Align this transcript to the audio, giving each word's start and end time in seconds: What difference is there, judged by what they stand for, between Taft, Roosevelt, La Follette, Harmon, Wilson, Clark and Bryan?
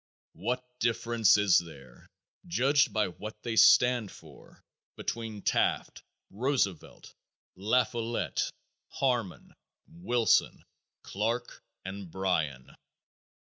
What 0.33 0.65
difference 0.79 1.37
is 1.37 1.59
there, 1.59 2.09
judged 2.47 2.91
by 2.91 3.09
what 3.09 3.43
they 3.43 3.55
stand 3.55 4.09
for, 4.11 4.63
between 4.95 5.43
Taft, 5.43 6.01
Roosevelt, 6.31 7.13
La 7.55 7.83
Follette, 7.83 8.51
Harmon, 8.87 9.53
Wilson, 9.87 10.65
Clark 11.03 11.63
and 11.85 12.09
Bryan? 12.09 12.75